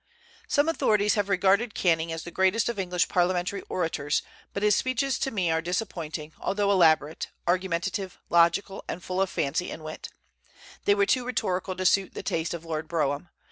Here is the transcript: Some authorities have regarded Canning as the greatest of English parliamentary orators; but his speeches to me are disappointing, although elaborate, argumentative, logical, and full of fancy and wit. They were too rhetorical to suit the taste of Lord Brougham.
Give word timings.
Some 0.47 0.67
authorities 0.67 1.13
have 1.13 1.29
regarded 1.29 1.75
Canning 1.75 2.11
as 2.11 2.23
the 2.23 2.31
greatest 2.31 2.67
of 2.69 2.79
English 2.79 3.07
parliamentary 3.07 3.61
orators; 3.69 4.23
but 4.51 4.63
his 4.63 4.75
speeches 4.75 5.19
to 5.19 5.29
me 5.29 5.51
are 5.51 5.61
disappointing, 5.61 6.33
although 6.39 6.71
elaborate, 6.71 7.27
argumentative, 7.47 8.17
logical, 8.27 8.83
and 8.87 9.03
full 9.03 9.21
of 9.21 9.29
fancy 9.29 9.69
and 9.69 9.83
wit. 9.83 10.09
They 10.85 10.95
were 10.95 11.05
too 11.05 11.23
rhetorical 11.23 11.75
to 11.75 11.85
suit 11.85 12.15
the 12.15 12.23
taste 12.23 12.55
of 12.55 12.65
Lord 12.65 12.87
Brougham. 12.87 13.29